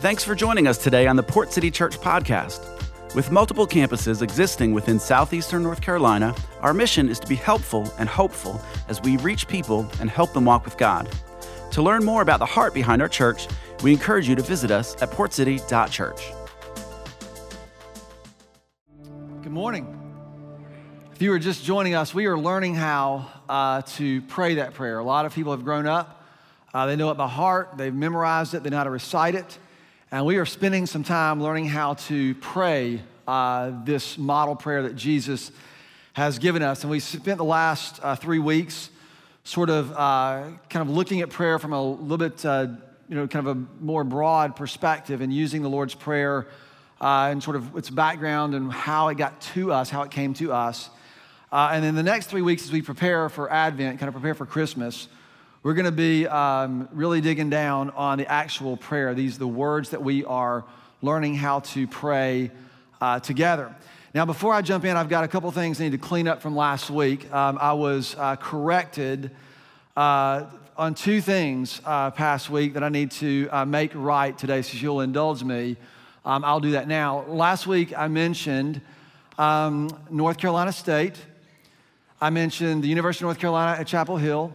[0.00, 2.64] Thanks for joining us today on the Port City Church podcast.
[3.16, 8.08] With multiple campuses existing within southeastern North Carolina, our mission is to be helpful and
[8.08, 11.08] hopeful as we reach people and help them walk with God.
[11.72, 13.48] To learn more about the heart behind our church,
[13.82, 16.32] we encourage you to visit us at portcity.church.
[19.42, 19.96] Good morning.
[21.12, 25.00] If you are just joining us, we are learning how uh, to pray that prayer.
[25.00, 26.24] A lot of people have grown up,
[26.72, 29.58] uh, they know it by heart, they've memorized it, they know how to recite it.
[30.10, 34.96] And we are spending some time learning how to pray uh, this model prayer that
[34.96, 35.52] Jesus
[36.14, 36.82] has given us.
[36.82, 38.88] And we spent the last uh, three weeks
[39.44, 42.68] sort of uh, kind of looking at prayer from a little bit, uh,
[43.06, 46.46] you know, kind of a more broad perspective and using the Lord's Prayer
[47.02, 50.32] uh, and sort of its background and how it got to us, how it came
[50.32, 50.88] to us.
[51.52, 54.34] Uh, and then the next three weeks, as we prepare for Advent, kind of prepare
[54.34, 55.06] for Christmas,
[55.64, 59.12] we're going to be um, really digging down on the actual prayer.
[59.12, 60.64] These the words that we are
[61.02, 62.52] learning how to pray
[63.00, 63.74] uh, together.
[64.14, 66.42] Now, before I jump in, I've got a couple things I need to clean up
[66.42, 67.32] from last week.
[67.32, 69.32] Um, I was uh, corrected
[69.96, 70.44] uh,
[70.76, 74.78] on two things uh, past week that I need to uh, make right today, so
[74.78, 75.76] you'll indulge me.
[76.24, 77.24] Um, I'll do that now.
[77.26, 78.80] Last week, I mentioned
[79.38, 81.16] um, North Carolina State.
[82.20, 84.52] I mentioned the University of North Carolina at Chapel Hill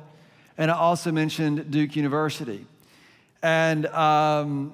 [0.58, 2.66] and I also mentioned Duke University.
[3.42, 4.74] And um,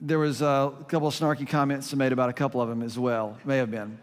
[0.00, 3.36] there was a couple of snarky comments made about a couple of them as well,
[3.44, 3.98] may have been.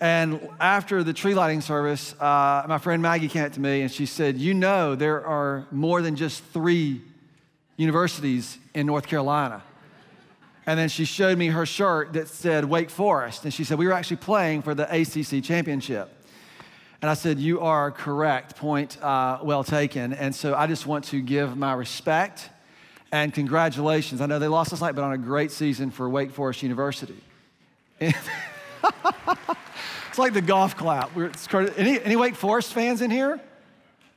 [0.00, 3.90] And after the tree lighting service, uh, my friend Maggie came up to me and
[3.90, 7.00] she said, You know, there are more than just three
[7.76, 9.62] universities in North Carolina.
[10.66, 13.44] And then she showed me her shirt that said Wake Forest.
[13.44, 16.10] And she said, We were actually playing for the ACC championship.
[17.04, 18.56] And I said, You are correct.
[18.56, 20.14] Point uh, well taken.
[20.14, 22.48] And so I just want to give my respect
[23.12, 24.22] and congratulations.
[24.22, 27.18] I know they lost last night, but on a great season for Wake Forest University.
[28.00, 28.16] it's
[30.16, 31.10] like the golf clap.
[31.76, 33.38] any, any Wake Forest fans in here?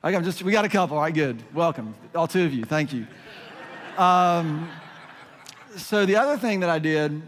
[0.01, 0.95] I'm just, we got a couple.
[0.95, 1.43] All right, good.
[1.53, 1.93] Welcome.
[2.15, 2.63] All two of you.
[2.63, 3.05] Thank you.
[3.97, 4.69] Um,
[5.75, 7.21] so the other thing that I did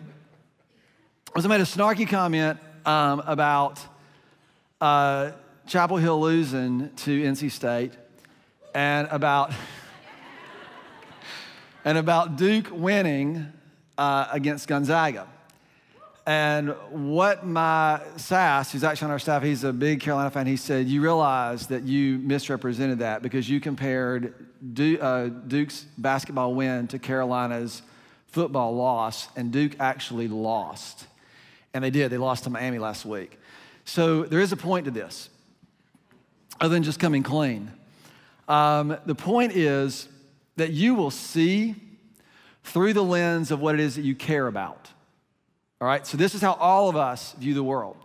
[1.35, 3.81] was I made a snarky comment um, about.
[4.79, 5.31] Uh,
[5.69, 7.93] Chapel Hill losing to NC State
[8.73, 9.53] and about
[11.85, 13.53] and about Duke winning
[13.95, 15.27] uh, against Gonzaga.
[16.25, 20.57] And what my Sass, who's actually on our staff, he's a big Carolina fan, he
[20.57, 24.33] said, You realize that you misrepresented that because you compared
[24.99, 27.83] uh, Duke's basketball win to Carolina's
[28.25, 31.05] football loss, and Duke actually lost.
[31.75, 33.37] And they did, they lost to Miami last week.
[33.85, 35.29] So there is a point to this
[36.59, 37.71] other than just coming clean.
[38.47, 40.07] Um, the point is
[40.55, 41.75] that you will see
[42.63, 44.89] through the lens of what it is that you care about.
[45.81, 47.97] All right, so this is how all of us view the world.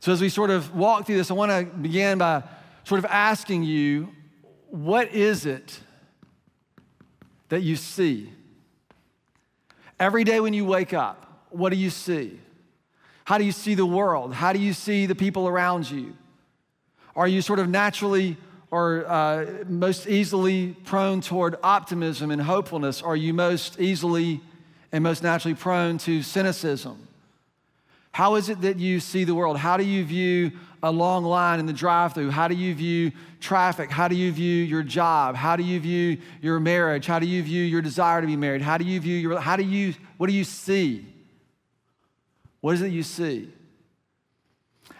[0.00, 2.42] So as we sort of walk through this, I want to begin by
[2.84, 4.08] sort of asking you,
[4.68, 5.80] what is it
[7.48, 8.30] that you see?
[10.00, 12.40] Every day when you wake up, what do you see?
[13.24, 14.34] How do you see the world?
[14.34, 16.16] How do you see the people around you?
[17.16, 18.36] Are you sort of naturally
[18.70, 23.02] or uh, most easily prone toward optimism and hopefulness?
[23.02, 24.40] Are you most easily
[24.90, 27.06] and most naturally prone to cynicism?
[28.10, 29.58] How is it that you see the world?
[29.58, 30.52] How do you view
[30.82, 32.30] a long line in the drive through?
[32.30, 33.90] How do you view traffic?
[33.90, 35.34] How do you view your job?
[35.34, 37.06] How do you view your marriage?
[37.06, 38.62] How do you view your desire to be married?
[38.62, 41.06] How do you view your, how do you, what do you see?
[42.60, 43.50] What is it you see?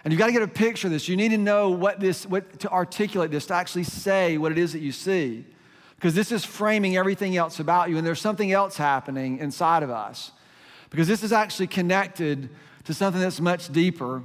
[0.05, 1.09] And you've got to get a picture of this.
[1.09, 4.59] You need to know what this, what to articulate this, to actually say what it
[4.59, 5.47] is that you see.
[5.97, 9.89] Because this is framing everything else about you, and there's something else happening inside of
[9.89, 10.33] us.
[10.91, 12.51] Because this is actually connected
[12.85, 14.23] to something that's much deeper.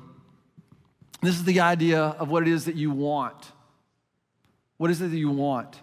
[1.22, 3.54] This is the idea of what it is that you want.
[4.78, 5.80] What is it that you want?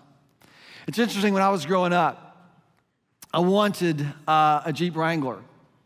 [0.86, 2.52] It's interesting, when I was growing up,
[3.32, 5.38] I wanted uh, a Jeep Wrangler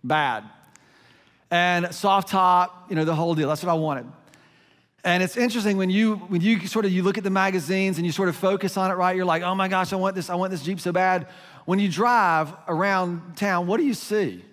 [0.02, 0.44] bad
[1.50, 3.49] and soft top, you know, the whole deal.
[3.49, 4.06] That's what I wanted.
[5.02, 8.05] And it's interesting when you when you sort of you look at the magazines and
[8.05, 9.17] you sort of focus on it, right?
[9.17, 11.26] You're like, oh my gosh, I want this, I want this Jeep so bad.
[11.64, 14.44] When you drive around town, what do you see?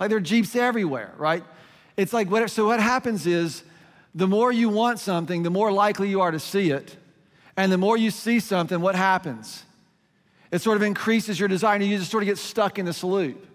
[0.00, 1.44] Like there are Jeeps everywhere, right?
[1.96, 3.62] It's like what so what happens is
[4.14, 6.96] the more you want something, the more likely you are to see it.
[7.56, 9.64] And the more you see something, what happens?
[10.50, 13.04] It sort of increases your desire, and you just sort of get stuck in this
[13.04, 13.46] loop.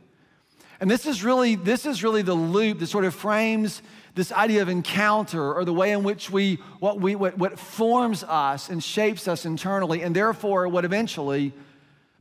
[0.79, 3.81] And this is really this is really the loop that sort of frames
[4.15, 8.23] this idea of encounter or the way in which we what we what, what forms
[8.23, 11.53] us and shapes us internally and therefore what eventually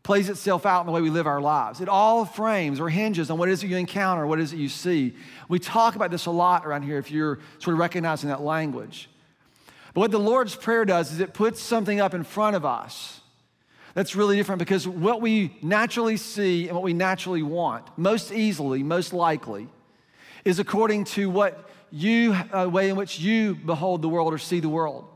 [0.02, 1.80] plays itself out in the way we live our lives.
[1.80, 4.68] It all frames or hinges on what is it you encounter, what is it you
[4.68, 5.14] see.
[5.48, 9.08] We talk about this a lot around here if you're sort of recognizing that language.
[9.94, 13.20] But what the Lord's Prayer does is it puts something up in front of us
[13.94, 18.82] that's really different because what we naturally see and what we naturally want, most easily,
[18.82, 19.68] most likely,
[20.44, 24.58] is according to what you, uh, way in which you behold the world or see
[24.58, 25.08] the world.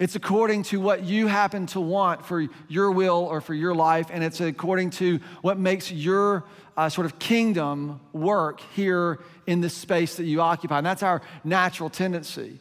[0.00, 4.08] It's according to what you happen to want for your will or for your life,
[4.10, 6.44] and it's according to what makes your
[6.76, 10.78] uh, sort of kingdom work here in this space that you occupy.
[10.78, 12.58] And that's our natural tendency.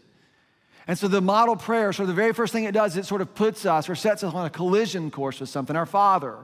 [0.87, 3.21] And so the model prayer, sort of the very first thing it does, it sort
[3.21, 5.75] of puts us or sets us on a collision course with something.
[5.75, 6.37] Our Father,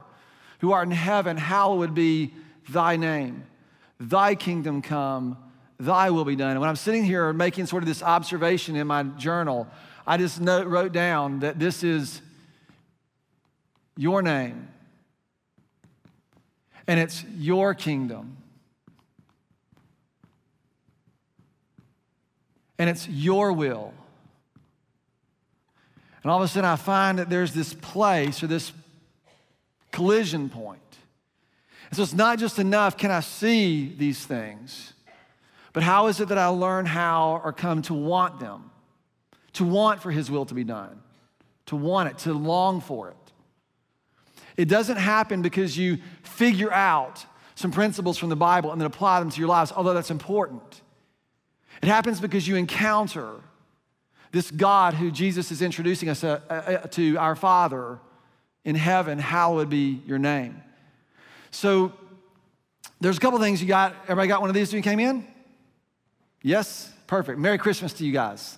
[0.60, 2.32] who art in heaven, hallowed be
[2.68, 3.44] thy name.
[3.98, 5.36] Thy kingdom come,
[5.78, 6.52] thy will be done.
[6.52, 9.66] And when I'm sitting here making sort of this observation in my journal,
[10.06, 12.22] I just note, wrote down that this is
[13.96, 14.68] your name
[16.86, 18.36] and it's your kingdom.
[22.78, 23.92] And it's your will.
[26.22, 28.72] And all of a sudden, I find that there's this place or this
[29.90, 30.80] collision point.
[31.88, 34.92] And so it's not just enough, can I see these things?
[35.72, 38.70] But how is it that I learn how or come to want them?
[39.54, 41.00] to want for His will to be done,
[41.66, 43.16] to want it, to long for it.
[44.56, 47.24] It doesn't happen because you figure out
[47.54, 50.82] some principles from the Bible and then apply them to your lives, although that's important.
[51.82, 53.40] It happens because you encounter
[54.32, 57.98] this God who Jesus is introducing us uh, uh, uh, to, our Father
[58.64, 60.62] in heaven, hallowed be your name.
[61.50, 61.92] So
[63.00, 63.94] there's a couple things you got.
[64.04, 65.26] Everybody got one of these when you came in?
[66.42, 66.92] Yes?
[67.06, 67.38] Perfect.
[67.38, 68.56] Merry Christmas to you guys.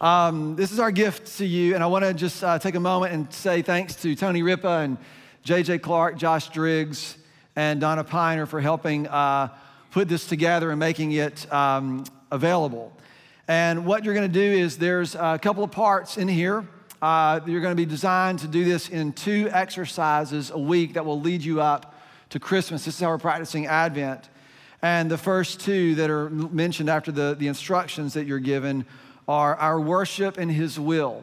[0.00, 2.80] Um, this is our gift to you, and I want to just uh, take a
[2.80, 4.98] moment and say thanks to Tony Ripa and
[5.44, 7.16] JJ Clark, Josh Driggs,
[7.54, 9.48] and Donna Piner for helping uh,
[9.92, 12.92] put this together and making it um, available.
[13.48, 16.66] And what you're going to do is there's a couple of parts in here.
[17.00, 21.04] Uh, you're going to be designed to do this in two exercises a week that
[21.04, 21.94] will lead you up
[22.30, 22.84] to Christmas.
[22.84, 24.28] This is how we're practicing Advent.
[24.82, 28.84] And the first two that are mentioned after the, the instructions that you're given
[29.28, 31.22] are our worship and His will.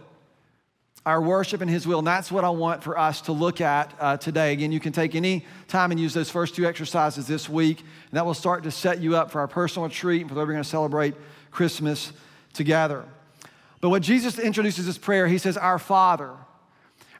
[1.05, 1.99] Our worship and His will.
[1.99, 4.53] And that's what I want for us to look at uh, today.
[4.53, 8.13] Again, you can take any time and use those first two exercises this week, and
[8.13, 10.53] that will start to set you up for our personal retreat and for way we're
[10.53, 11.15] going to celebrate
[11.53, 12.11] Christmas
[12.53, 13.05] together.
[13.79, 16.31] But what Jesus introduces this prayer, He says, Our Father.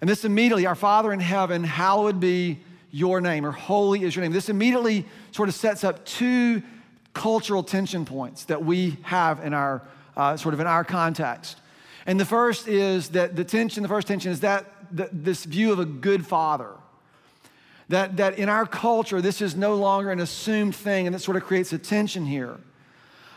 [0.02, 2.60] And this immediately, Our Father in heaven, hallowed be
[2.92, 4.32] your name, or holy is your name.
[4.32, 6.62] This immediately sort of sets up two
[7.14, 9.82] cultural tension points that we have in our
[10.16, 11.58] uh, sort of in our context.
[12.06, 14.66] And the first is that the tension, the first tension is that
[14.96, 16.72] the, this view of a good father.
[17.90, 21.38] That, that in our culture, this is no longer an assumed thing, and that sort
[21.38, 22.58] of creates a tension here.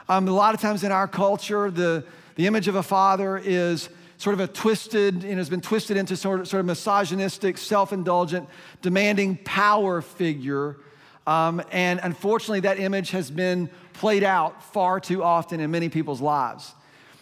[0.08, 2.04] Um, a lot of times in our culture, the,
[2.36, 3.88] the image of a father is
[4.18, 7.92] sort of a twisted, and has been twisted into sort of, sort of misogynistic, self
[7.92, 8.48] indulgent,
[8.82, 10.76] demanding power figure.
[11.26, 16.20] Um, and unfortunately, that image has been played out far too often in many people's
[16.20, 16.72] lives.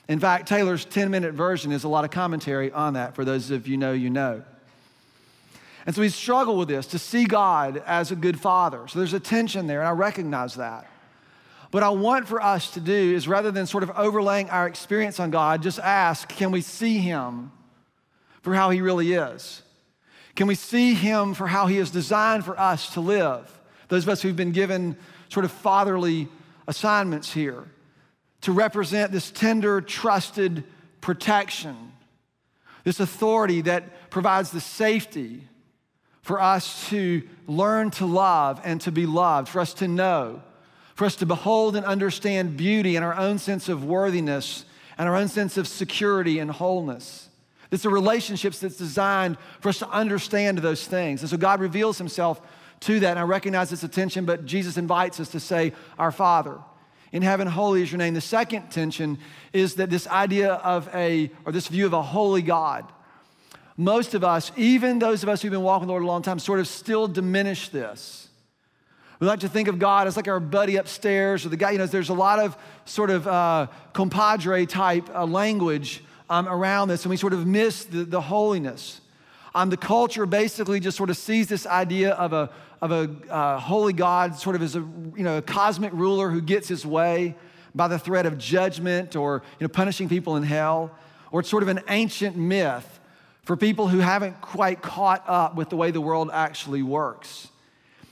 [0.07, 3.15] In fact, Taylor's 10 minute version is a lot of commentary on that.
[3.15, 4.43] For those of you know, you know.
[5.87, 8.87] And so we struggle with this to see God as a good father.
[8.89, 10.87] So there's a tension there, and I recognize that.
[11.75, 15.19] What I want for us to do is rather than sort of overlaying our experience
[15.19, 17.51] on God, just ask can we see Him
[18.43, 19.61] for how He really is?
[20.37, 23.61] Can we see Him for how He is designed for us to live?
[23.89, 24.97] Those of us who've been given
[25.29, 26.29] sort of fatherly
[26.69, 27.65] assignments here
[28.43, 30.63] to represent this tender, trusted
[31.01, 31.91] protection,
[32.85, 35.49] this authority that provides the safety
[36.23, 40.41] for us to learn to love and to be loved, for us to know,
[40.95, 44.65] for us to behold and understand beauty and our own sense of worthiness
[44.97, 47.29] and our own sense of security and wholeness.
[47.71, 51.23] It's a relationships that's designed for us to understand those things.
[51.23, 52.41] And so God reveals himself
[52.81, 53.11] to that.
[53.11, 56.59] And I recognize this attention, but Jesus invites us to say, Our Father.
[57.11, 58.15] In heaven, holy is your name.
[58.15, 59.19] The second tension
[59.53, 62.85] is that this idea of a, or this view of a holy God.
[63.77, 66.23] Most of us, even those of us who've been walking with the Lord a long
[66.23, 68.29] time, sort of still diminish this.
[69.21, 71.79] We like to think of God as like our buddy upstairs or the guy, you
[71.79, 77.05] know, there's a lot of sort of uh, compadre type uh, language um, around this,
[77.05, 79.01] and we sort of miss the, the holiness.
[79.55, 82.51] Um, the culture basically just sort of sees this idea of a,
[82.83, 86.41] of a uh, holy God sort of as a, you know, a cosmic ruler who
[86.41, 87.37] gets his way
[87.75, 90.91] by the threat of judgment or you know, punishing people in hell.
[91.31, 93.01] Or it's sort of an ancient myth
[93.43, 97.49] for people who haven't quite caught up with the way the world actually works.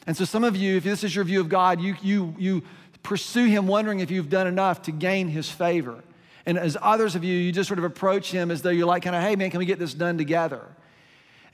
[0.07, 2.63] And so, some of you, if this is your view of God, you, you, you
[3.03, 6.03] pursue Him wondering if you've done enough to gain His favor.
[6.45, 9.05] And as others of you, you just sort of approach Him as though you're like,
[9.05, 10.67] kind of, hey, man, can we get this done together?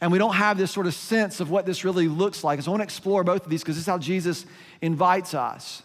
[0.01, 2.63] And we don't have this sort of sense of what this really looks like.
[2.63, 4.47] so I want to explore both of these because this is how Jesus
[4.81, 5.83] invites us.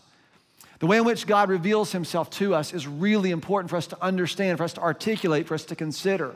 [0.80, 4.04] The way in which God reveals himself to us is really important for us to
[4.04, 6.36] understand, for us to articulate, for us to consider.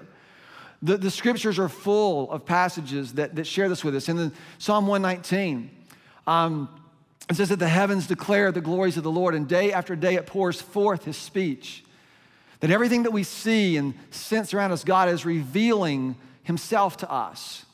[0.82, 4.10] The, the scriptures are full of passages that, that share this with us.
[4.10, 5.70] In the, Psalm 119,
[6.28, 6.70] um,
[7.30, 10.16] it says that the heavens declare the glories of the Lord, and day after day
[10.16, 11.84] it pours forth his speech.
[12.60, 17.66] That everything that we see and sense around us, God is revealing himself to us.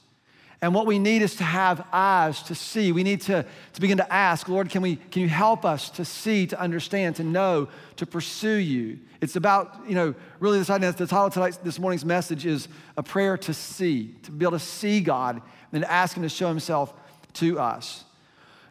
[0.62, 2.93] And what we need is to have eyes to see.
[2.93, 6.05] We need to, to begin to ask, Lord, can, we, can you help us to
[6.05, 7.67] see, to understand, to know,
[7.98, 9.00] to pursue you?
[9.19, 13.03] It's about, you know, really this idea, the title of this morning's message is a
[13.03, 15.41] prayer to see, to be able to see God
[15.74, 16.93] and to ask Him to show Himself
[17.33, 18.05] to us.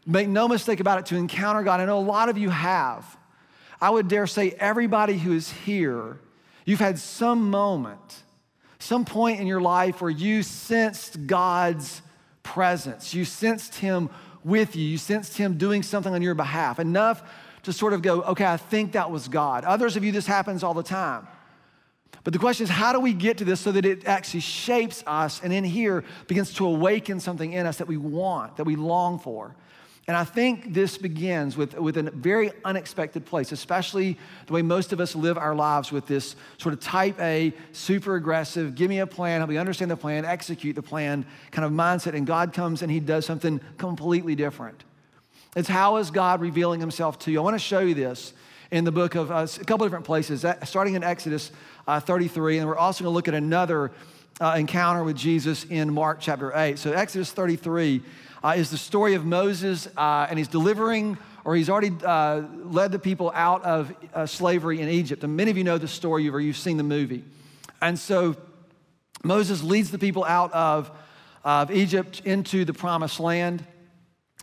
[0.05, 1.81] Make no mistake about it, to encounter God.
[1.81, 3.17] I know a lot of you have.
[3.81, 6.19] I would dare say everybody who is here,
[6.65, 8.23] you've had some moment
[8.83, 12.03] some point in your life where you sensed God's
[12.43, 13.15] presence.
[13.15, 14.11] You sensed Him
[14.43, 14.85] with you.
[14.85, 17.23] You sensed Him doing something on your behalf, enough
[17.63, 19.65] to sort of go, okay, I think that was God.
[19.65, 21.29] Others of you, this happens all the time.
[22.25, 25.05] But the question is, how do we get to this so that it actually shapes
[25.07, 28.75] us and in here begins to awaken something in us that we want, that we
[28.75, 29.55] long for?
[30.09, 34.93] And I think this begins with, with a very unexpected place, especially the way most
[34.93, 38.99] of us live our lives with this sort of type A, super aggressive, give me
[38.99, 42.15] a plan, help me understand the plan, execute the plan kind of mindset.
[42.15, 44.83] And God comes and He does something completely different.
[45.55, 47.39] It's how is God revealing Himself to you?
[47.39, 48.33] I want to show you this
[48.73, 51.53] in the book of uh, a couple different places, starting in Exodus
[51.87, 52.59] uh, 33.
[52.59, 53.93] And we're also going to look at another
[54.41, 56.79] uh, encounter with Jesus in Mark chapter 8.
[56.79, 58.03] So, Exodus 33
[58.45, 62.93] uh, is the story of Moses, uh, and he's delivering, or he's already uh, led
[62.93, 65.25] the people out of uh, slavery in Egypt.
[65.25, 67.25] And many of you know the story, or you've seen the movie.
[67.81, 68.37] And so
[69.25, 70.91] Moses leads the people out of,
[71.45, 73.65] of Egypt into the promised land,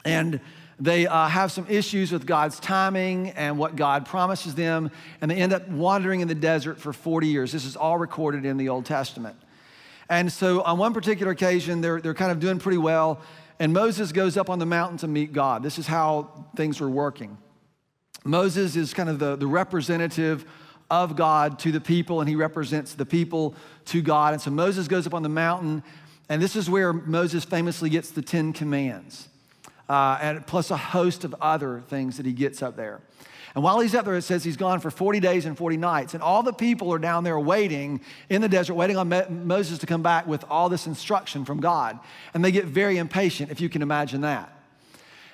[0.06, 0.40] and
[0.80, 5.36] they uh, have some issues with God's timing and what God promises them, and they
[5.36, 7.52] end up wandering in the desert for 40 years.
[7.52, 9.36] This is all recorded in the Old Testament.
[10.10, 13.22] And so, on one particular occasion, they're, they're kind of doing pretty well.
[13.60, 15.64] And Moses goes up on the mountain to meet God.
[15.64, 17.38] This is how things were working.
[18.24, 20.46] Moses is kind of the, the representative
[20.92, 24.34] of God to the people, and he represents the people to God.
[24.34, 25.84] And so Moses goes up on the mountain,
[26.30, 29.29] and this is where Moses famously gets the Ten Commands,
[29.90, 33.02] uh, and plus a host of other things that he gets up there.
[33.56, 36.14] And while he's up there, it says he's gone for 40 days and 40 nights.
[36.14, 39.88] And all the people are down there waiting in the desert, waiting on Moses to
[39.88, 42.00] come back with all this instruction from God.
[42.34, 44.56] And they get very impatient, if you can imagine that.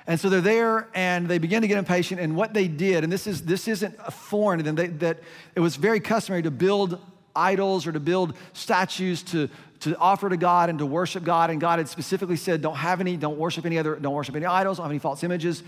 [0.06, 2.20] And so they're there and they begin to get impatient.
[2.20, 5.20] And what they did, and this, is, this isn't foreign they, that
[5.54, 7.00] it was very customary to build
[7.34, 11.50] idols or to build statues to, to offer to God and to worship God.
[11.50, 14.46] And God had specifically said, don't have any, don't worship any other, don't worship any
[14.46, 15.62] idols, don't have any false images.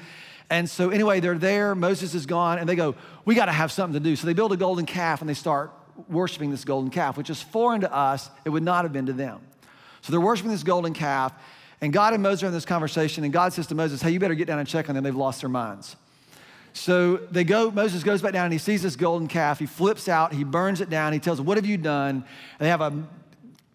[0.50, 1.74] And so, anyway, they're there.
[1.74, 4.16] Moses is gone, and they go, We got to have something to do.
[4.16, 5.72] So they build a golden calf and they start
[6.08, 8.30] worshiping this golden calf, which is foreign to us.
[8.44, 9.40] It would not have been to them.
[10.00, 11.32] So they're worshiping this golden calf.
[11.80, 14.20] And God and Moses are in this conversation, and God says to Moses, Hey, you
[14.20, 15.04] better get down and check on them.
[15.04, 15.96] They've lost their minds.
[16.72, 19.58] So they go, Moses goes back down and he sees this golden calf.
[19.58, 21.12] He flips out, he burns it down.
[21.12, 22.16] He tells them, What have you done?
[22.16, 22.24] And
[22.58, 22.92] they have a,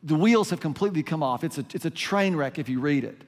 [0.04, 1.44] the wheels have completely come off.
[1.44, 3.22] It's a, it's a train wreck if you read it.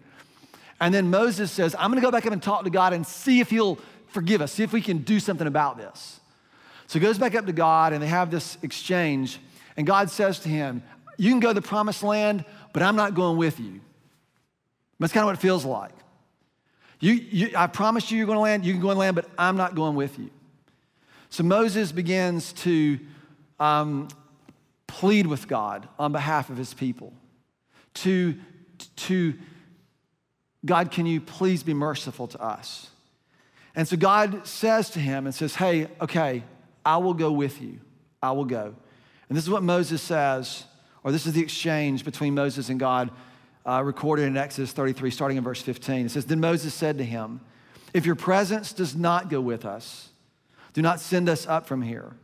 [0.81, 3.07] And then Moses says, I'm going to go back up and talk to God and
[3.07, 6.19] see if he'll forgive us, see if we can do something about this.
[6.87, 9.39] So he goes back up to God and they have this exchange.
[9.77, 10.83] And God says to him,
[11.17, 13.79] You can go to the promised land, but I'm not going with you.
[14.99, 15.93] That's kind of what it feels like.
[16.99, 19.29] You, you, I promised you you're going to land, you can go and land, but
[19.37, 20.29] I'm not going with you.
[21.29, 22.99] So Moses begins to
[23.59, 24.07] um,
[24.95, 27.11] plead with God on behalf of his people,
[27.95, 28.35] to,
[28.95, 29.33] to
[30.65, 32.89] God, can you please be merciful to us?
[33.75, 36.43] And so God says to him and says, Hey, okay,
[36.85, 37.81] I will go with you.
[38.23, 38.73] I will go.
[39.27, 40.63] And this is what Moses says,
[41.03, 43.11] or this is the exchange between Moses and God
[43.65, 46.05] uh, recorded in Exodus 33, starting in verse 15.
[46.05, 47.41] It says, Then Moses said to him,
[47.93, 50.09] If your presence does not go with us,
[50.71, 52.15] do not send us up from here.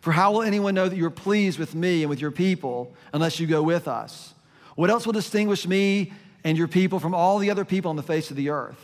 [0.00, 2.94] For how will anyone know that you are pleased with me and with your people
[3.12, 4.34] unless you go with us?
[4.74, 6.12] What else will distinguish me
[6.46, 8.78] and your people from all the other people on the face of the earth.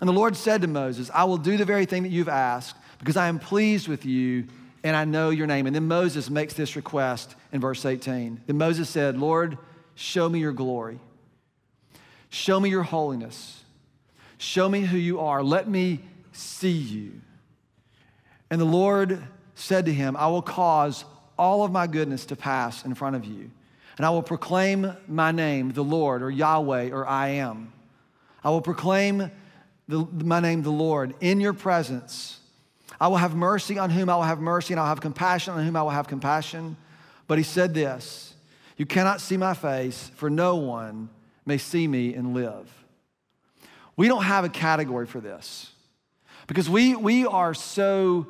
[0.00, 2.76] And the Lord said to Moses, I will do the very thing that you've asked
[2.98, 4.48] because I am pleased with you
[4.82, 5.66] and I know your name.
[5.66, 8.42] And then Moses makes this request in verse 18.
[8.46, 9.56] Then Moses said, Lord,
[9.94, 11.00] show me your glory.
[12.28, 13.64] Show me your holiness.
[14.36, 15.42] Show me who you are.
[15.42, 16.00] Let me
[16.32, 17.22] see you.
[18.50, 19.22] And the Lord
[19.54, 21.04] said to him, I will cause
[21.38, 23.50] all of my goodness to pass in front of you,
[23.96, 27.72] and I will proclaim my name, the Lord, or Yahweh, or I am.
[28.42, 29.30] I will proclaim
[29.88, 32.38] the, my name, the Lord, in your presence.
[33.00, 35.64] I will have mercy on whom I will have mercy, and I'll have compassion on
[35.64, 36.76] whom I will have compassion.
[37.26, 38.34] But he said this
[38.76, 41.08] You cannot see my face, for no one
[41.46, 42.70] may see me and live.
[43.96, 45.70] We don't have a category for this
[46.46, 48.26] because we, we are so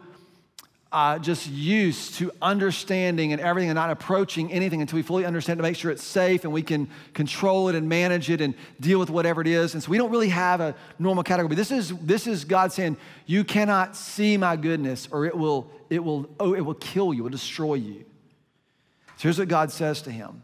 [0.95, 5.59] uh, just used to understanding and everything and not approaching anything until we fully understand
[5.59, 9.01] to make sure it's safe and we can control it and manage it and deal
[9.01, 9.75] with whatever it is.
[9.75, 11.57] And so we don't really have a normal category.
[11.57, 12.97] This is, this is God saying,
[13.27, 17.23] You cannot see my goodness or it will, it will, oh, it will kill you,
[17.23, 18.05] it will destroy you.
[19.17, 20.43] So here's what God says to him.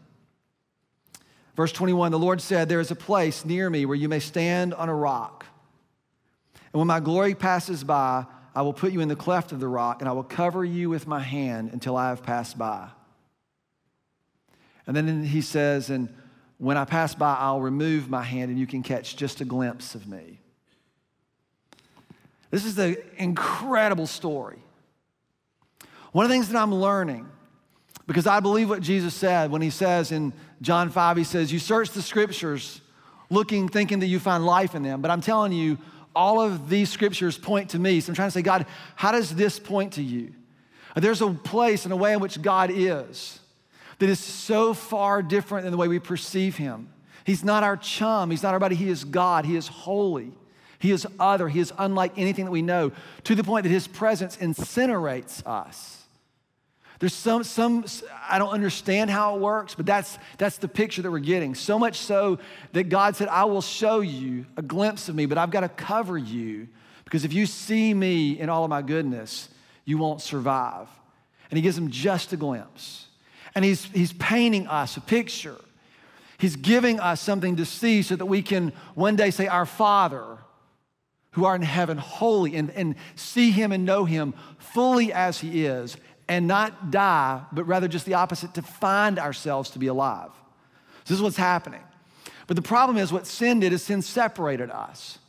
[1.55, 4.73] Verse 21 The Lord said, There is a place near me where you may stand
[4.73, 5.45] on a rock.
[6.73, 9.67] And when my glory passes by, I will put you in the cleft of the
[9.67, 12.89] rock, and I will cover you with my hand until I have passed by.
[14.85, 16.09] And then he says, And
[16.57, 19.95] when I pass by, I'll remove my hand, and you can catch just a glimpse
[19.95, 20.39] of me.
[22.49, 24.61] This is an incredible story.
[26.11, 27.29] One of the things that I'm learning,
[28.05, 31.59] because I believe what Jesus said when he says in John 5, he says, You
[31.59, 32.81] search the scriptures
[33.29, 35.01] looking, thinking that you find life in them.
[35.01, 35.77] But I'm telling you,
[36.15, 37.99] all of these scriptures point to me.
[37.99, 38.65] So I'm trying to say, God,
[38.95, 40.33] how does this point to you?
[40.95, 43.39] There's a place and a way in which God is
[43.99, 46.89] that is so far different than the way we perceive him.
[47.23, 50.33] He's not our chum, he's not our buddy, he is God, he is holy.
[50.81, 51.47] He is other.
[51.47, 52.91] He is unlike anything that we know
[53.25, 56.00] to the point that his presence incinerates us.
[57.01, 57.83] There's some, some,
[58.29, 61.55] I don't understand how it works, but that's, that's the picture that we're getting.
[61.55, 62.37] So much so
[62.73, 65.69] that God said, I will show you a glimpse of me, but I've got to
[65.69, 66.67] cover you
[67.03, 69.49] because if you see me in all of my goodness,
[69.83, 70.89] you won't survive.
[71.49, 73.07] And he gives them just a glimpse.
[73.55, 75.57] And he's, he's painting us a picture.
[76.37, 80.37] He's giving us something to see so that we can one day say, Our Father,
[81.31, 85.65] who art in heaven, holy, and, and see him and know him fully as he
[85.65, 85.97] is
[86.31, 90.29] and not die, but rather just the opposite, to find ourselves to be alive.
[91.03, 91.81] So this is what's happening.
[92.47, 95.19] But the problem is what sin did is sin separated us.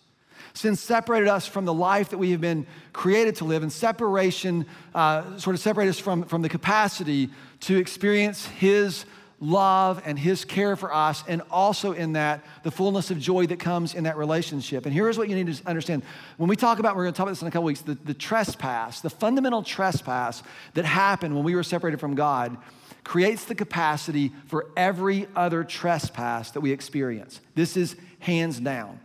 [0.55, 4.65] Sin separated us from the life that we have been created to live, and separation
[4.95, 7.31] uh, sort of separated us from, from the capacity
[7.63, 9.05] to experience His
[9.43, 13.59] love and his care for us, and also in that, the fullness of joy that
[13.59, 14.87] comes in that relationship.
[14.87, 16.05] And here's what you need to understand.
[16.37, 17.97] When we talk about, we're going to talk about this in a couple weeks, the,
[17.97, 22.57] the trespass, the fundamental trespass that happened when we were separated from God
[23.03, 27.41] creates the capacity for every other trespass that we experience.
[27.57, 29.01] This is hands down.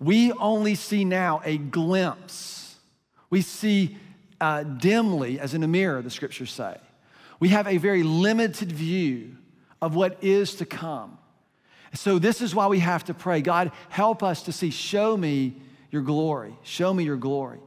[0.00, 2.76] We only see now a glimpse.
[3.30, 3.96] We see
[4.38, 6.76] uh, dimly, as in a mirror, the scriptures say.
[7.40, 9.37] We have a very limited view
[9.80, 11.18] of what is to come.
[11.94, 15.56] So, this is why we have to pray God, help us to see, show me
[15.90, 16.54] your glory.
[16.62, 17.60] Show me your glory.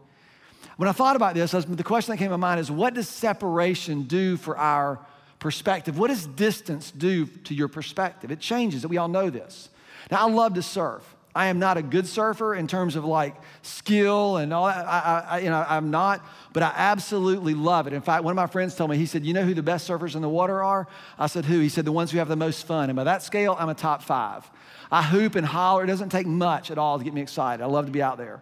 [0.78, 4.04] When I thought about this, the question that came to mind is what does separation
[4.04, 5.00] do for our
[5.40, 5.98] perspective?
[5.98, 8.32] What does distance do to your perspective?
[8.32, 8.90] It changes it.
[8.90, 9.70] We all know this.
[10.10, 11.04] Now, I love to surf.
[11.34, 14.86] I am not a good surfer in terms of like skill and all that.
[14.86, 17.94] I, I, you know, I'm not, but I absolutely love it.
[17.94, 19.90] In fact, one of my friends told me, he said, You know who the best
[19.90, 20.88] surfers in the water are?
[21.18, 21.60] I said, Who?
[21.60, 22.90] He said, The ones who have the most fun.
[22.90, 24.50] And by that scale, I'm a top five.
[24.92, 25.86] I hoop and holler.
[25.86, 27.64] It doesn't take much at all to get me excited.
[27.64, 28.42] I love to be out there.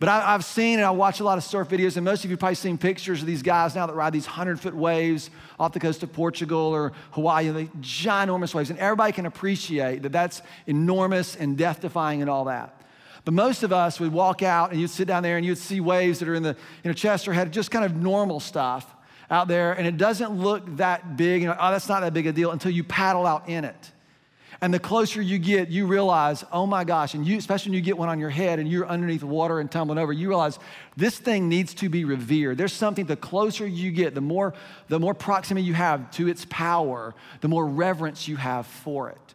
[0.00, 2.30] But I, have seen and I watch a lot of surf videos, and most of
[2.30, 5.74] you probably seen pictures of these guys now that ride these 100 foot waves off
[5.74, 8.70] the coast of Portugal or Hawaii, the ginormous waves.
[8.70, 12.80] And everybody can appreciate that that's enormous and death defying and all that.
[13.26, 15.80] But most of us would walk out and you'd sit down there and you'd see
[15.80, 18.86] waves that are in the you know, chest or head, just kind of normal stuff
[19.30, 21.42] out there, and it doesn't look that big.
[21.42, 23.92] You know, oh, that's not that big a deal until you paddle out in it.
[24.62, 27.80] And the closer you get, you realize, oh my gosh, and you, especially when you
[27.80, 30.58] get one on your head and you're underneath water and tumbling over, you realize
[30.98, 32.58] this thing needs to be revered.
[32.58, 34.52] There's something, the closer you get, the more,
[34.88, 39.34] the more proximity you have to its power, the more reverence you have for it.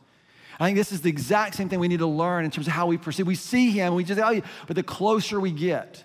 [0.60, 2.74] I think this is the exact same thing we need to learn in terms of
[2.74, 3.26] how we perceive.
[3.26, 6.04] We see him, we just, oh, but the closer we get,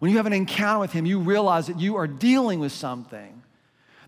[0.00, 3.42] when you have an encounter with him, you realize that you are dealing with something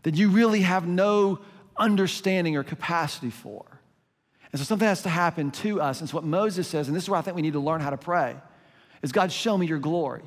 [0.03, 1.41] that you really have no
[1.77, 3.65] understanding or capacity for.
[4.53, 6.01] And so something has to happen to us.
[6.01, 7.81] And so what Moses says, and this is where I think we need to learn
[7.81, 8.37] how to pray,
[9.03, 10.23] is God, show me your glory.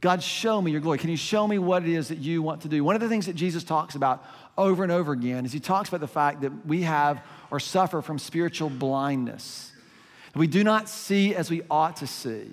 [0.00, 0.98] God, show me your glory.
[0.98, 2.82] Can you show me what it is that you want to do?
[2.82, 4.24] One of the things that Jesus talks about
[4.56, 8.00] over and over again is he talks about the fact that we have or suffer
[8.00, 9.72] from spiritual blindness.
[10.34, 12.50] We do not see as we ought to see,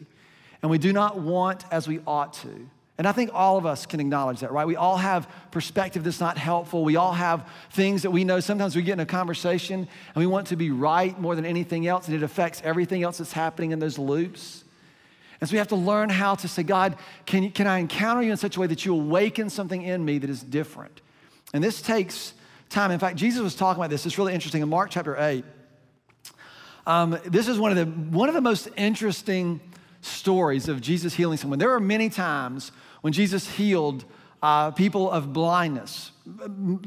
[0.62, 2.69] and we do not want as we ought to.
[2.97, 4.65] And I think all of us can acknowledge that, right?
[4.65, 6.83] We all have perspective that's not helpful.
[6.83, 8.39] We all have things that we know.
[8.39, 11.86] Sometimes we get in a conversation and we want to be right more than anything
[11.86, 14.63] else, and it affects everything else that's happening in those loops.
[15.39, 16.95] And so we have to learn how to say, God,
[17.27, 20.03] can, you, can I encounter you in such a way that you awaken something in
[20.03, 21.01] me that is different?
[21.53, 22.33] And this takes
[22.69, 22.89] time.
[22.89, 24.07] In fact, Jesus was talking about this.
[24.07, 24.63] It's really interesting.
[24.63, 25.45] In Mark chapter 8,
[26.88, 29.60] um, this is one of, the, one of the most interesting
[30.01, 31.60] stories of Jesus healing someone.
[31.60, 34.05] There are many times when Jesus healed
[34.41, 36.12] uh, people of blindness,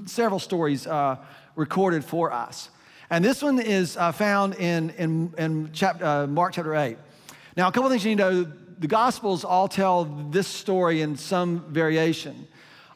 [0.07, 1.17] several stories uh,
[1.57, 2.71] recorded for us.
[3.11, 6.97] And this one is uh, found in, in, in chapter, uh, Mark chapter 8.
[7.57, 11.17] Now, a couple things you need to know the Gospels all tell this story in
[11.17, 12.47] some variation.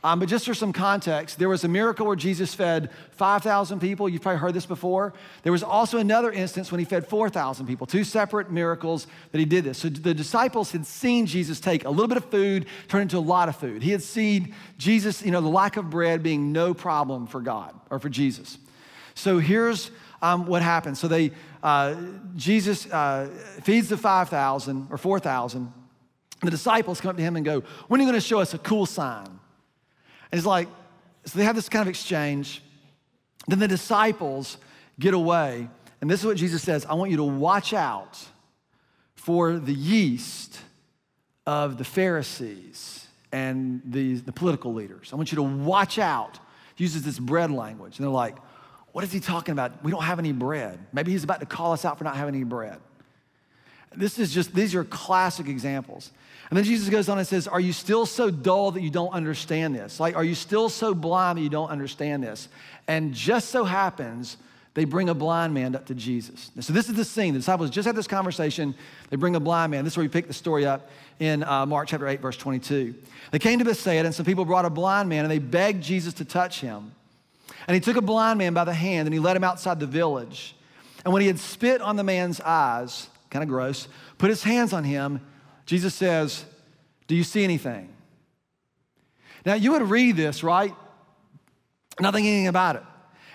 [0.04, 4.06] Um, but just for some context, there was a miracle where Jesus fed 5,000 people.
[4.06, 5.14] You've probably heard this before.
[5.44, 9.46] There was also another instance when he fed 4,000 people, two separate miracles that he
[9.46, 9.78] did this.
[9.78, 13.18] So the disciples had seen Jesus take a little bit of food, turn into a
[13.18, 13.82] lot of food.
[13.82, 17.74] He had seen Jesus, you know, the lack of bread being no problem for God
[17.88, 18.58] or for Jesus.
[19.14, 19.90] So here's
[20.20, 21.00] um, what happens.
[21.00, 21.30] So they,
[21.62, 21.94] uh,
[22.36, 23.30] Jesus uh,
[23.62, 25.72] feeds the 5,000 or 4,000.
[26.42, 28.52] The disciples come up to him and go, When are you going to show us
[28.52, 29.40] a cool sign?
[30.34, 30.66] And it's like,
[31.26, 32.60] so they have this kind of exchange.
[33.46, 34.56] Then the disciples
[34.98, 35.68] get away.
[36.00, 38.18] And this is what Jesus says I want you to watch out
[39.14, 40.58] for the yeast
[41.46, 45.10] of the Pharisees and the, the political leaders.
[45.12, 46.40] I want you to watch out.
[46.74, 48.00] He uses this bread language.
[48.00, 48.34] And they're like,
[48.90, 49.84] what is he talking about?
[49.84, 50.80] We don't have any bread.
[50.92, 52.80] Maybe he's about to call us out for not having any bread.
[53.94, 56.10] This is just, these are classic examples.
[56.54, 59.12] And then Jesus goes on and says, Are you still so dull that you don't
[59.12, 59.98] understand this?
[59.98, 62.46] Like, are you still so blind that you don't understand this?
[62.86, 64.36] And just so happens,
[64.74, 66.52] they bring a blind man up to Jesus.
[66.60, 67.32] So this is the scene.
[67.34, 68.76] The disciples just had this conversation.
[69.10, 69.82] They bring a blind man.
[69.82, 72.94] This is where we pick the story up in uh, Mark chapter 8, verse 22.
[73.32, 76.14] They came to Bethsaida, and some people brought a blind man, and they begged Jesus
[76.14, 76.92] to touch him.
[77.66, 79.88] And he took a blind man by the hand, and he led him outside the
[79.88, 80.54] village.
[81.04, 83.88] And when he had spit on the man's eyes, kind of gross,
[84.18, 85.20] put his hands on him,
[85.66, 86.44] Jesus says,
[87.06, 87.88] Do you see anything?
[89.46, 90.74] Now, you would read this, right?
[92.00, 92.82] Nothing anything about it.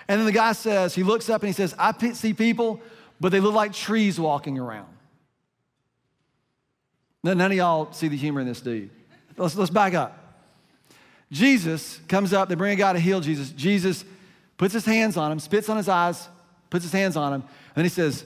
[0.07, 2.81] And then the guy says, He looks up and he says, I see people,
[3.19, 4.87] but they look like trees walking around.
[7.23, 8.89] Now, none of y'all see the humor in this, do you?
[9.37, 10.15] Let's, let's back up.
[11.31, 13.51] Jesus comes up, they bring a guy to heal Jesus.
[13.51, 14.03] Jesus
[14.57, 16.27] puts his hands on him, spits on his eyes,
[16.69, 17.43] puts his hands on him,
[17.75, 18.25] and he says,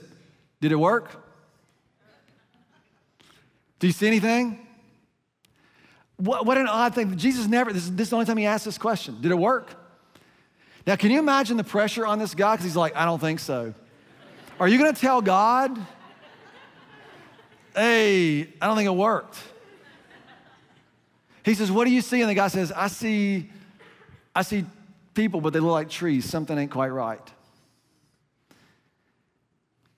[0.60, 1.23] Did it work?
[3.84, 4.66] Do you see anything?
[6.16, 7.18] What, what an odd thing.
[7.18, 9.74] Jesus never, this, this is the only time he asked this question Did it work?
[10.86, 12.54] Now, can you imagine the pressure on this guy?
[12.54, 13.74] Because he's like, I don't think so.
[14.58, 15.78] Are you going to tell God,
[17.76, 19.36] hey, I don't think it worked?
[21.44, 22.22] He says, What do you see?
[22.22, 23.50] And the guy says, I see,
[24.34, 24.64] I see
[25.12, 26.24] people, but they look like trees.
[26.24, 27.20] Something ain't quite right.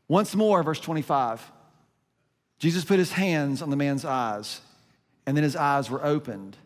[0.08, 1.52] Once more, verse 25.
[2.58, 4.60] Jesus put his hands on the man's eyes,
[5.26, 6.56] and then his eyes were opened,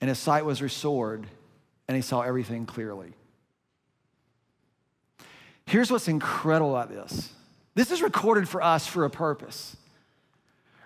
[0.00, 1.26] and his sight was restored,
[1.88, 3.12] and he saw everything clearly.
[5.66, 7.32] Here's what's incredible about this
[7.74, 9.76] this is recorded for us for a purpose,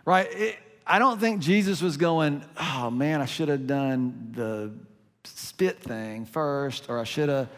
[0.04, 0.28] right?
[0.32, 4.72] It, I don't think Jesus was going, oh man, I should have done the
[5.22, 7.48] spit thing first, or I should have.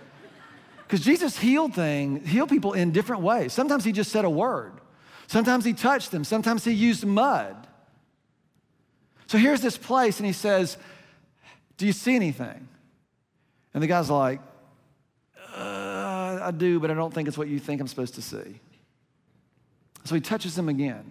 [0.83, 3.55] Because Jesus healed things, healed people in different ways.
[3.55, 4.73] Sometimes he just said a word.
[5.33, 7.57] Sometimes he touched them, sometimes he used mud.
[9.29, 10.77] So here's this place, and he says,
[11.79, 12.69] Do you see anything?
[13.73, 14.41] And the guy's like,
[15.57, 18.61] uh, I do, but I don't think it's what you think I'm supposed to see.
[20.05, 21.11] So he touches them again.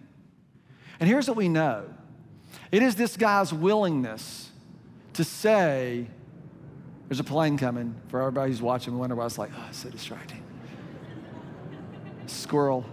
[1.00, 1.86] And here's what we know
[2.72, 4.52] it is this guy's willingness
[5.14, 6.06] to say,
[7.08, 7.96] There's a plane coming.
[8.10, 10.44] For everybody who's watching, we wonder why it's like, Oh, it's so distracting.
[12.28, 12.86] Squirrel.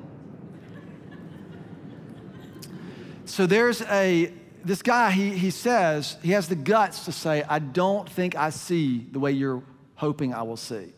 [3.28, 4.32] So there's a,
[4.64, 8.48] this guy, he, he says, he has the guts to say, I don't think I
[8.48, 9.62] see the way you're
[9.96, 10.92] hoping I will see.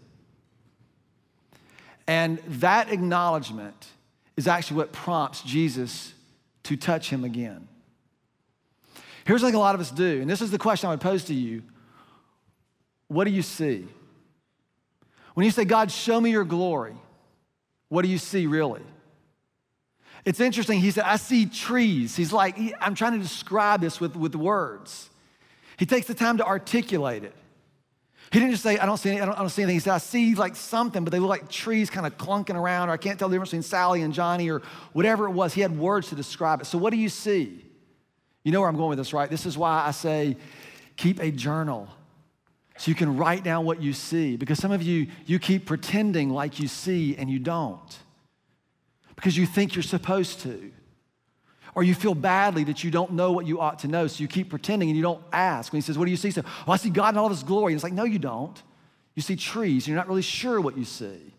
[2.07, 3.88] And that acknowledgement
[4.37, 6.14] is actually what prompts Jesus
[6.62, 7.66] to touch him again.
[9.25, 11.25] Here's like a lot of us do, and this is the question I would pose
[11.25, 11.62] to you
[13.09, 13.87] What do you see?
[15.35, 16.95] When you say, God, show me your glory,
[17.88, 18.83] what do you see really?
[20.24, 20.80] It's interesting.
[20.80, 22.16] He said, I see trees.
[22.16, 25.09] He's like, I'm trying to describe this with, with words.
[25.78, 27.35] He takes the time to articulate it.
[28.33, 29.76] He didn't just say, I don't see, any, I, don't, I don't see anything.
[29.76, 32.88] He said, I see like something, but they look like trees kind of clunking around,
[32.88, 35.52] or I can't tell the difference between Sally and Johnny, or whatever it was.
[35.52, 36.66] He had words to describe it.
[36.66, 37.64] So, what do you see?
[38.44, 39.28] You know where I'm going with this, right?
[39.28, 40.37] This is why I say
[40.96, 41.88] keep a journal
[42.78, 44.37] so you can write down what you see.
[44.37, 47.98] Because some of you, you keep pretending like you see and you don't
[49.20, 50.72] because you think you're supposed to.
[51.74, 54.26] Or you feel badly that you don't know what you ought to know, so you
[54.26, 55.72] keep pretending and you don't ask.
[55.72, 56.30] When he says, What do you see?
[56.30, 57.72] So, oh, I see God in all of his glory.
[57.72, 58.61] And it's like, No, you don't.
[59.14, 61.35] You see trees, and you're not really sure what you see.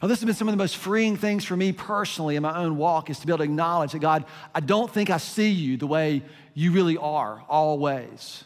[0.00, 2.56] Now, this has been some of the most freeing things for me personally in my
[2.56, 5.50] own walk is to be able to acknowledge that God, I don't think I see
[5.50, 6.22] you the way
[6.54, 8.44] you really are, always.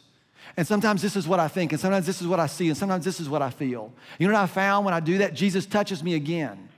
[0.57, 2.77] And sometimes this is what I think, and sometimes this is what I see, and
[2.77, 3.93] sometimes this is what I feel.
[4.19, 5.35] You know what I found when I do that?
[5.35, 6.71] Jesus touches me again.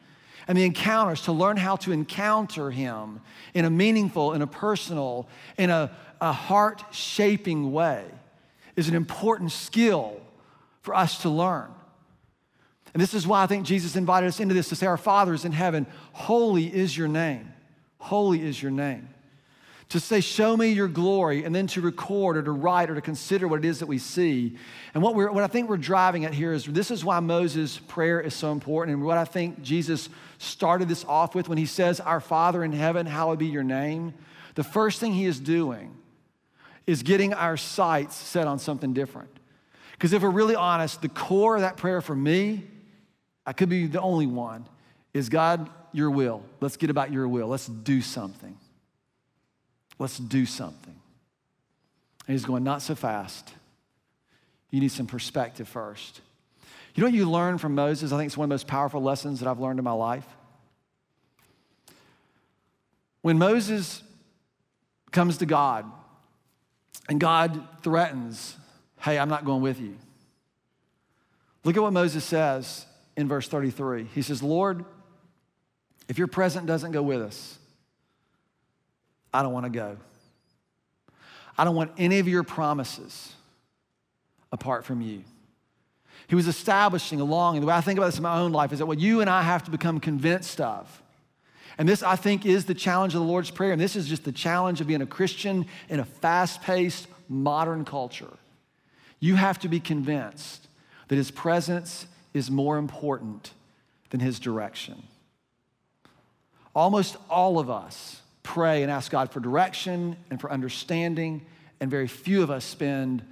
[0.48, 3.20] And the encounters to learn how to encounter Him
[3.54, 8.04] in a meaningful, in a personal, in a, a heart shaping way
[8.74, 10.20] is an important skill
[10.80, 11.68] for us to learn.
[12.94, 15.34] And this is why I think Jesus invited us into this to say, Our Father
[15.34, 17.52] is in heaven, holy is your name.
[17.98, 19.08] Holy is your name.
[19.90, 23.01] To say, Show me your glory, and then to record or to write or to
[23.01, 24.57] consider what it is that we see.
[24.94, 27.79] And what, we're, what I think we're driving at here is this is why Moses'
[27.79, 31.66] prayer is so important, and what I think Jesus started this off with when he
[31.66, 34.14] says, Our Father in heaven, hallowed be your name.
[34.55, 35.96] The first thing he is doing
[36.87, 39.31] is getting our sights set on something different.
[39.92, 42.64] Because if we're really honest, the core of that prayer for me
[43.48, 44.66] I could be the only one,
[45.14, 46.42] is God, your will.
[46.61, 47.48] Let's get about your will.
[47.48, 48.59] Let's do something.
[49.98, 50.94] Let's do something.
[52.26, 53.52] And he's going, not so fast.
[54.70, 56.20] You need some perspective first.
[56.94, 58.12] You know what you learn from Moses?
[58.12, 60.26] I think it's one of the most powerful lessons that I've learned in my life.
[63.22, 64.02] When Moses
[65.11, 65.84] comes to God
[67.08, 68.56] and God threatens,
[69.00, 69.96] hey, I'm not going with you.
[71.64, 74.04] Look at what Moses says in verse 33.
[74.14, 74.84] He says, Lord,
[76.08, 77.58] if your presence doesn't go with us,
[79.33, 79.97] I don't want to go.
[81.57, 83.33] I don't want any of your promises
[84.53, 85.23] apart from you.
[86.29, 88.73] He was establishing along, and the way I think about this in my own life
[88.73, 91.03] is that what you and I have to become convinced of.
[91.79, 93.73] And this, I think, is the challenge of the Lord's Prayer.
[93.73, 97.85] And this is just the challenge of being a Christian in a fast paced, modern
[97.85, 98.33] culture.
[99.21, 100.67] You have to be convinced
[101.07, 103.53] that His presence is more important
[104.11, 105.03] than his direction.
[106.75, 111.44] Almost all of us pray and ask God for direction and for understanding,
[111.80, 113.22] and very few of us spend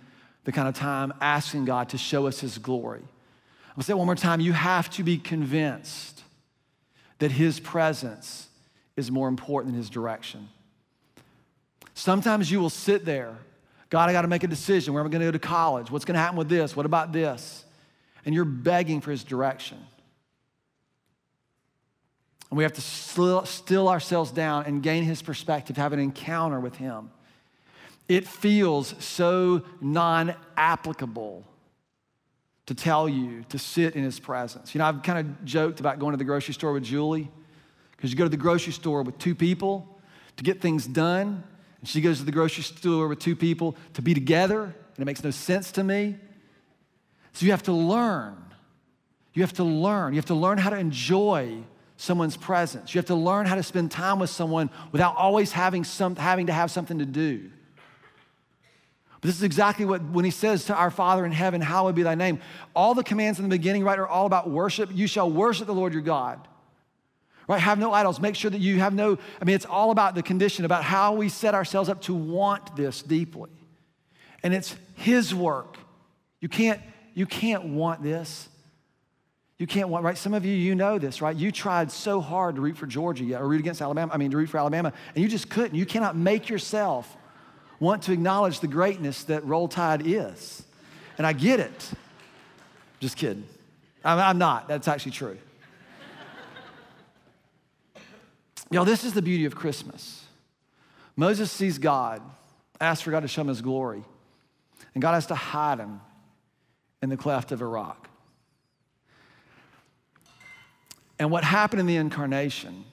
[0.44, 3.02] the kind of time asking God to show us his glory.
[3.76, 6.22] I'll say it one more time you have to be convinced
[7.18, 8.48] that his presence
[8.96, 10.48] is more important than his direction.
[11.94, 13.36] Sometimes you will sit there,
[13.90, 14.92] God, I got to make a decision.
[14.94, 15.90] Where am I going to go to college?
[15.90, 16.76] What's going to happen with this?
[16.76, 17.64] What about this?
[18.26, 19.78] and you're begging for his direction.
[22.56, 27.10] We have to still, ourselves down and gain his perspective, have an encounter with him.
[28.08, 31.44] It feels so non applicable
[32.64, 34.74] to tell you to sit in his presence.
[34.74, 37.30] You know, I've kind of joked about going to the grocery store with Julie
[37.90, 39.86] because you go to the grocery store with two people
[40.38, 41.44] to get things done,
[41.80, 45.04] and she goes to the grocery store with two people to be together, and it
[45.04, 46.16] makes no sense to me.
[47.34, 48.36] So you have to learn.
[49.34, 50.14] You have to learn.
[50.14, 51.62] You have to learn how to enjoy
[51.96, 52.94] someone's presence.
[52.94, 56.46] You have to learn how to spend time with someone without always having, some, having
[56.46, 57.50] to have something to do.
[59.20, 62.02] But this is exactly what, when he says to our Father in heaven, Hallowed be
[62.02, 62.40] thy name.
[62.74, 64.90] All the commands in the beginning, right, are all about worship.
[64.92, 66.46] You shall worship the Lord your God.
[67.48, 67.60] Right?
[67.60, 68.20] Have no idols.
[68.20, 71.14] Make sure that you have no, I mean, it's all about the condition, about how
[71.14, 73.50] we set ourselves up to want this deeply.
[74.42, 75.78] And it's his work.
[76.40, 76.80] You can't
[77.16, 78.46] you can't want this.
[79.58, 80.18] You can't want, right?
[80.18, 81.34] Some of you, you know this, right?
[81.34, 84.36] You tried so hard to root for Georgia or root against Alabama, I mean, to
[84.36, 85.76] root for Alabama, and you just couldn't.
[85.76, 87.16] You cannot make yourself
[87.80, 90.62] want to acknowledge the greatness that Roll Tide is.
[91.16, 91.90] And I get it.
[93.00, 93.44] Just kidding.
[94.04, 94.68] I'm, I'm not.
[94.68, 95.38] That's actually true.
[98.70, 100.24] Y'all, this is the beauty of Christmas.
[101.16, 102.20] Moses sees God,
[102.80, 104.04] asks for God to show him his glory,
[104.94, 106.00] and God has to hide him
[107.00, 108.05] in the cleft of a rock.
[111.18, 112.84] And what happened in the incarnation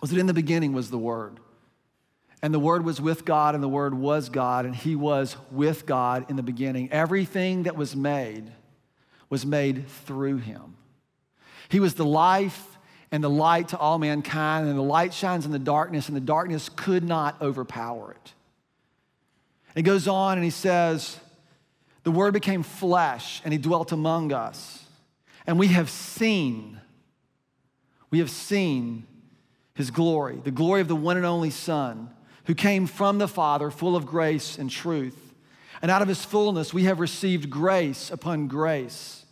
[0.00, 1.38] was that in the beginning was the Word.
[2.42, 5.86] And the Word was with God, and the Word was God, and He was with
[5.86, 6.90] God in the beginning.
[6.90, 8.52] Everything that was made
[9.30, 10.76] was made through Him.
[11.68, 12.78] He was the life
[13.12, 16.20] and the light to all mankind, and the light shines in the darkness, and the
[16.20, 18.32] darkness could not overpower it.
[19.74, 21.18] It goes on, and He says,
[22.02, 24.84] The Word became flesh and He dwelt among us.
[25.46, 26.80] And we have seen,
[28.12, 29.04] we have seen
[29.74, 32.10] His glory, the glory of the one and only Son,
[32.44, 35.34] who came from the Father, full of grace and truth.
[35.80, 39.24] And out of His fullness, we have received grace upon grace.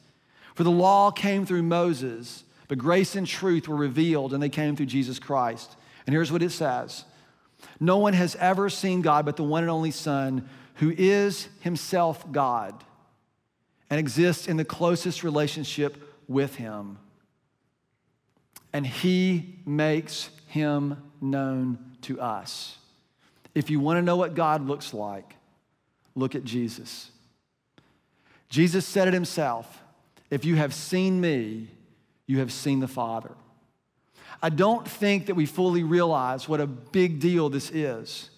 [0.55, 4.75] For the law came through Moses, but grace and truth were revealed, and they came
[4.75, 5.77] through Jesus Christ.
[6.07, 7.05] And here's what it says
[7.79, 12.33] No one has ever seen God but the one and only Son who is himself
[12.33, 12.83] God
[13.91, 16.97] and exists in the closest relationship with him.
[18.73, 22.77] And he makes him known to us.
[23.55, 25.35] If you want to know what God looks like,
[26.15, 27.11] look at Jesus.
[28.49, 29.83] Jesus said it himself
[30.31, 31.69] If you have seen me,
[32.27, 33.33] you have seen the Father.
[34.43, 38.31] I don't think that we fully realize what a big deal this is.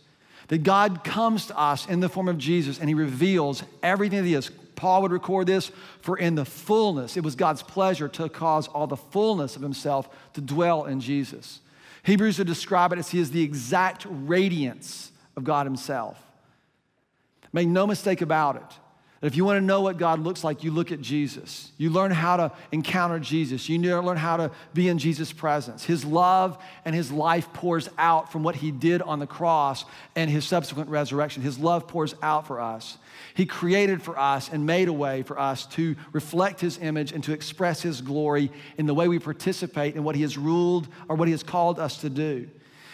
[0.48, 4.28] That God comes to us in the form of Jesus and he reveals everything that
[4.28, 4.50] he is.
[4.82, 8.88] Paul would record this for in the fullness, it was God's pleasure to cause all
[8.88, 11.60] the fullness of himself to dwell in Jesus.
[12.02, 16.20] Hebrews would describe it as he is the exact radiance of God himself.
[17.52, 18.81] Make no mistake about it.
[19.22, 21.70] That if you want to know what God looks like, you look at Jesus.
[21.78, 23.68] You learn how to encounter Jesus.
[23.68, 25.84] You learn how to be in Jesus' presence.
[25.84, 29.84] His love and his life pours out from what he did on the cross
[30.16, 31.40] and his subsequent resurrection.
[31.40, 32.98] His love pours out for us.
[33.34, 37.22] He created for us and made a way for us to reflect his image and
[37.22, 41.14] to express his glory in the way we participate in what he has ruled or
[41.14, 42.48] what he has called us to do.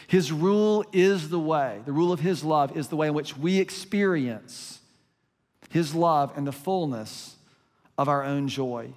[0.08, 3.34] His rule is the way, the rule of his love is the way in which
[3.34, 4.78] we experience
[5.68, 7.36] his love and the fullness
[7.96, 8.92] of our own joy.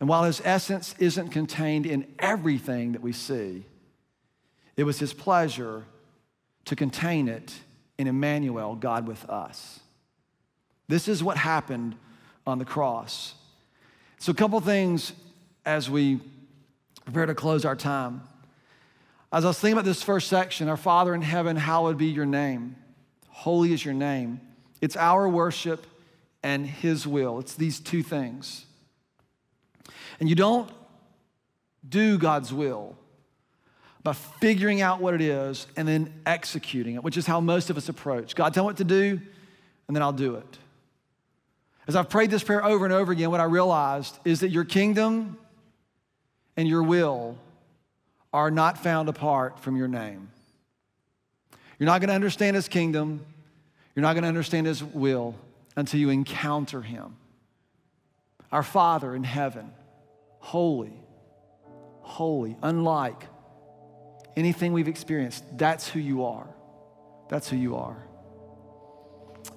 [0.00, 3.64] And while his essence isn't contained in everything that we see,
[4.76, 5.84] it was his pleasure
[6.66, 7.54] to contain it
[7.98, 9.80] in Emmanuel, God with us.
[10.86, 11.96] This is what happened
[12.46, 13.34] on the cross.
[14.18, 15.12] So, a couple things
[15.66, 16.20] as we
[17.04, 18.22] prepare to close our time.
[19.32, 22.24] As I was thinking about this first section, Our Father in heaven, hallowed be your
[22.24, 22.76] name.
[23.28, 24.40] Holy is your name.
[24.80, 25.86] It's our worship
[26.42, 27.38] and His will.
[27.38, 28.64] It's these two things.
[30.20, 30.70] And you don't
[31.88, 32.96] do God's will
[34.02, 37.76] by figuring out what it is and then executing it, which is how most of
[37.76, 38.34] us approach.
[38.34, 39.20] God, tell me what to do,
[39.86, 40.58] and then I'll do it.
[41.86, 44.64] As I've prayed this prayer over and over again, what I realized is that your
[44.64, 45.38] kingdom
[46.56, 47.38] and your will
[48.32, 50.28] are not found apart from your name.
[51.78, 53.24] You're not going to understand His kingdom
[53.98, 55.34] you're not going to understand His will
[55.74, 57.16] until you encounter Him.
[58.52, 59.72] Our Father in heaven,
[60.38, 60.92] holy,
[62.02, 63.24] holy, unlike
[64.36, 65.42] anything we've experienced.
[65.58, 66.46] That's who you are.
[67.28, 68.06] That's who you are.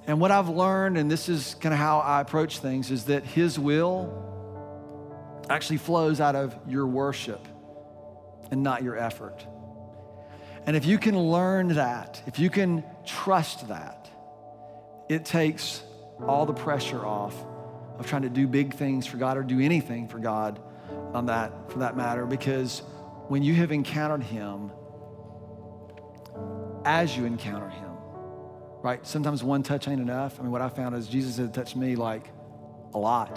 [0.07, 3.23] And what I've learned, and this is kind of how I approach things, is that
[3.23, 4.11] His will
[5.51, 7.47] actually flows out of your worship
[8.49, 9.45] and not your effort.
[10.65, 14.00] And if you can learn that, if you can trust that,
[15.11, 15.83] it takes
[16.25, 17.35] all the pressure off
[17.99, 20.61] of trying to do big things for God or do anything for God
[21.13, 22.79] on that, for that matter, because
[23.27, 24.71] when you have encountered Him,
[26.85, 27.91] as you encounter Him,
[28.81, 29.05] right?
[29.05, 30.39] Sometimes one touch ain't enough.
[30.39, 32.29] I mean, what I found is Jesus had touched me like
[32.93, 33.35] a lot.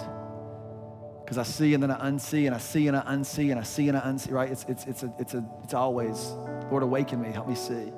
[1.25, 3.63] Because I see and then I unsee and I see and I unsee and I
[3.63, 4.49] see and I unsee, right?
[4.49, 6.29] It's, it's, it's, a, it's, a, it's always,
[6.71, 7.91] Lord, awaken me, help me see.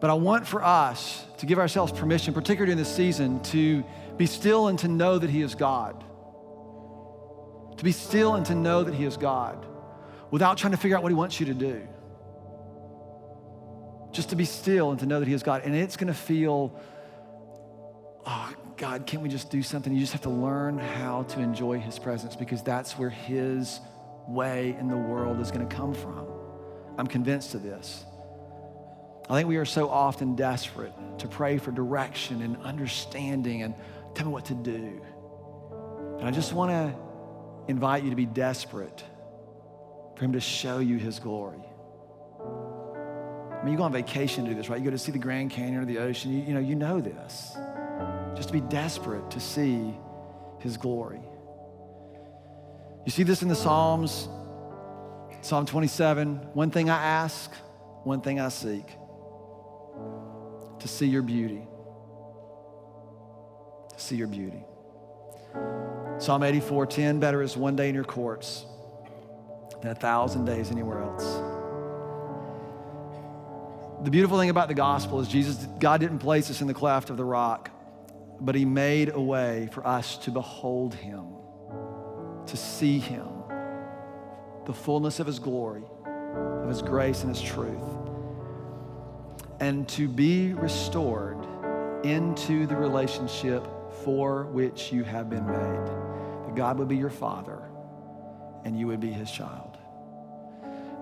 [0.00, 3.84] But I want for us to give ourselves permission, particularly in this season, to
[4.16, 6.04] be still and to know that He is God.
[7.76, 9.66] To be still and to know that He is God
[10.30, 11.86] without trying to figure out what He wants you to do.
[14.12, 15.62] Just to be still and to know that He is God.
[15.64, 16.78] And it's going to feel,
[18.26, 19.92] oh, God, can't we just do something?
[19.92, 23.80] You just have to learn how to enjoy His presence because that's where His
[24.28, 26.26] way in the world is going to come from.
[26.96, 28.04] I'm convinced of this.
[29.28, 33.74] I think we are so often desperate to pray for direction and understanding and
[34.14, 35.02] tell me what to do.
[36.18, 36.94] And I just want to
[37.70, 39.04] invite you to be desperate
[40.16, 41.62] for Him to show you His glory.
[42.40, 44.78] I mean, you go on vacation to do this, right?
[44.78, 46.32] You go to see the Grand Canyon or the ocean.
[46.32, 47.54] You, you know, you know this.
[48.34, 49.94] Just to be desperate to see
[50.60, 51.20] His glory.
[53.04, 54.28] You see this in the Psalms,
[55.42, 56.36] Psalm 27.
[56.54, 57.52] One thing I ask,
[58.04, 58.84] one thing I seek
[60.80, 61.66] to see your beauty.
[63.94, 64.64] To see your beauty.
[66.18, 68.64] Psalm 84:10, better is one day in your courts
[69.82, 71.24] than a thousand days anywhere else.
[74.04, 77.10] The beautiful thing about the gospel is Jesus, God didn't place us in the cleft
[77.10, 77.70] of the rock
[78.40, 81.26] but he made a way for us to behold him,
[82.46, 83.26] to see him,
[84.66, 85.82] the fullness of his glory,
[86.62, 87.82] of his grace and his truth,
[89.60, 91.46] and to be restored
[92.04, 93.66] into the relationship
[94.04, 95.86] for which you have been made.
[96.46, 97.62] That God would be your father
[98.64, 99.76] and you would be his child.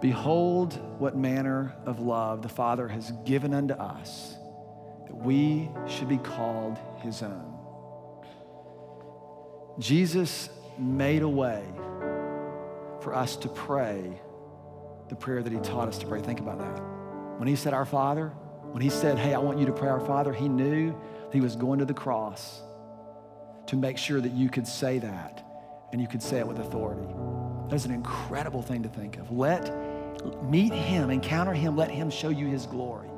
[0.00, 4.34] Behold, what manner of love the Father has given unto us,
[5.07, 7.54] that we should be called his own.
[9.78, 11.64] Jesus made a way
[13.00, 14.20] for us to pray
[15.09, 16.20] the prayer that he taught us to pray.
[16.20, 16.80] Think about that.
[17.38, 18.32] When he said, Our Father,
[18.77, 20.95] when he said, Hey, I want you to pray our Father, he knew
[21.33, 22.61] he was going to the cross
[23.68, 25.43] to make sure that you could say that
[25.93, 27.09] and you could say it with authority.
[27.70, 29.31] That's an incredible thing to think of.
[29.31, 29.72] Let
[30.45, 33.09] meet him, encounter him, let him show you his glory.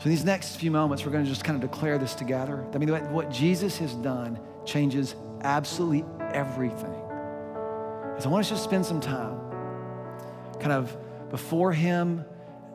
[0.00, 2.62] So, in these next few moments, we're going to just kind of declare this together.
[2.74, 6.92] I mean, what Jesus has done changes absolutely everything.
[8.18, 9.40] So, I want us to spend some time
[10.60, 10.94] kind of
[11.30, 12.22] before him,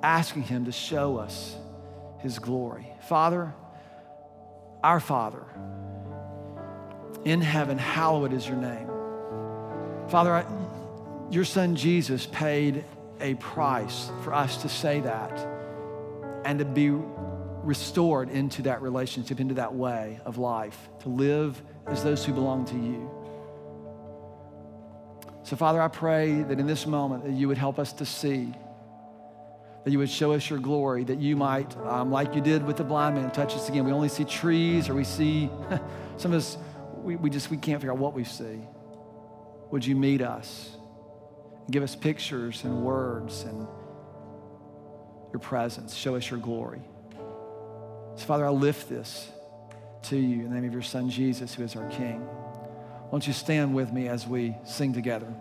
[0.04, 1.56] asking him to show us
[2.20, 2.88] his glory.
[3.02, 3.54] Father,
[4.84, 5.44] our Father,
[7.26, 8.88] in heaven, hallowed is your name.
[10.08, 10.46] Father, I,
[11.30, 12.84] your son Jesus paid
[13.20, 15.48] a price for us to say that
[16.44, 22.04] and to be restored into that relationship, into that way of life, to live as
[22.04, 23.10] those who belong to you.
[25.44, 28.54] So, Father, I pray that in this moment that you would help us to see,
[29.84, 32.78] that you would show us your glory, that you might, um, like you did with
[32.78, 33.84] the blind man, touch us again.
[33.86, 35.50] We only see trees or we see,
[36.18, 36.58] some of us,
[36.98, 38.62] we, we just, we can't figure out what we see.
[39.72, 40.76] Would you meet us?
[41.66, 43.68] And give us pictures and words and
[45.32, 45.96] your presence.
[45.96, 46.82] Show us your glory.
[48.16, 49.30] So, Father, I lift this
[50.04, 52.28] to you in the name of your Son, Jesus, who is our King.
[53.12, 55.34] Won't you stand with me as we sing together?